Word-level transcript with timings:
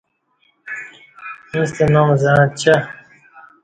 ییݩستہ 1.51 1.85
نام 1.93 2.09
زعݩچہ۔ 2.21 2.75